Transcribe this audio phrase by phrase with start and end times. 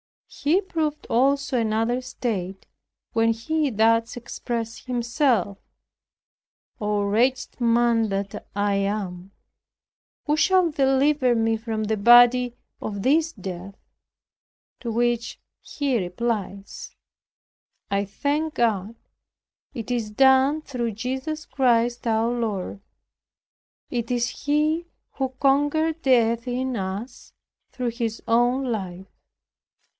[0.29, 2.65] He proved also another state
[3.11, 5.59] when he thus expressed himself,
[6.79, 9.31] "Oh, wretched man that I am!
[10.25, 13.75] who shall deliver me from the body of this death?"
[14.79, 16.95] To which he replies,
[17.91, 18.95] "I thank God,
[19.73, 22.79] it is done through Jesus Christ our Lord."
[23.91, 27.33] It is He who conquers death in us
[27.71, 29.05] through His own life.